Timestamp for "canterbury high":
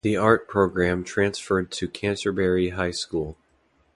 1.87-2.89